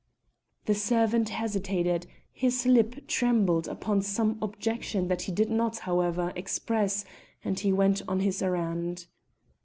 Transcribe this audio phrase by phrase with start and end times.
[0.65, 7.05] The servant hesitated, his lip trembled upon some objection that he did not, however, express,
[7.43, 9.05] and he went on his errand.